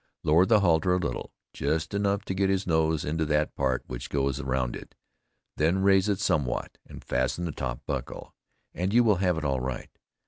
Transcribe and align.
Lower 0.23 0.47
the 0.47 0.61
halter 0.61 0.95
a 0.95 0.97
little, 0.97 1.31
just 1.53 1.93
enough 1.93 2.25
to 2.25 2.33
get 2.33 2.49
his 2.49 2.65
nose 2.65 3.05
into 3.05 3.23
that 3.25 3.53
part 3.53 3.83
which 3.85 4.09
goes 4.09 4.39
around 4.39 4.75
it, 4.75 4.95
then 5.57 5.83
raise 5.83 6.09
it 6.09 6.19
somewhat, 6.19 6.79
and 6.87 7.03
fasten 7.03 7.45
the 7.45 7.51
top 7.51 7.85
buckle, 7.85 8.33
and 8.73 8.95
you 8.95 9.03
will 9.03 9.17
have 9.17 9.37
it 9.37 9.45
all 9.45 9.59
right. 9.59 9.91